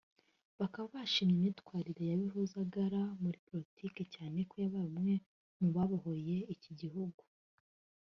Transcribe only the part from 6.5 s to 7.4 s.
iki gihugu